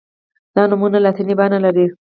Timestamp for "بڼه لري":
1.39-1.85